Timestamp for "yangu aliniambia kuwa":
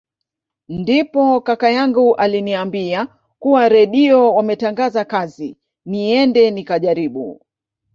1.71-3.69